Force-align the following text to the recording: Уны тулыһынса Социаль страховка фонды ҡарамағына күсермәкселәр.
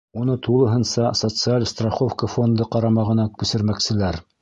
Уны 0.19 0.35
тулыһынса 0.45 1.11
Социаль 1.19 1.67
страховка 1.73 2.33
фонды 2.39 2.71
ҡарамағына 2.75 3.31
күсермәкселәр. 3.41 4.25